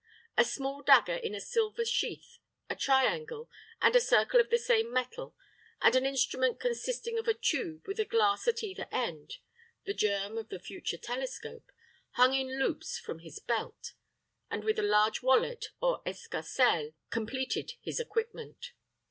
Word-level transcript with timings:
A 0.35 0.43
small 0.43 0.81
dagger 0.81 1.13
in 1.13 1.35
a 1.35 1.39
silver 1.39 1.85
sheath, 1.85 2.39
a 2.71 2.75
triangle, 2.75 3.51
and 3.83 3.95
a 3.95 3.99
circle 4.01 4.39
of 4.39 4.49
the 4.49 4.57
same 4.57 4.91
metal, 4.91 5.35
and 5.79 5.95
an 5.95 6.07
instrument 6.07 6.59
consisting 6.59 7.19
of 7.19 7.27
a 7.27 7.35
tube 7.35 7.85
with 7.87 7.99
a 7.99 8.05
glass 8.05 8.47
at 8.47 8.63
either 8.63 8.87
end 8.91 9.35
the 9.85 9.93
germ 9.93 10.39
of 10.39 10.49
the 10.49 10.57
future 10.59 10.97
telescope 10.97 11.71
hung 12.13 12.33
in 12.33 12.57
loops 12.59 12.97
from 12.97 13.19
his 13.19 13.37
belt, 13.39 13.93
and 14.49 14.63
with 14.63 14.79
a 14.79 14.81
large 14.81 15.21
wallet, 15.21 15.67
or 15.79 16.01
escarcelle, 16.07 16.95
completed 17.11 17.73
his 17.81 17.99
equipment. 17.99 18.71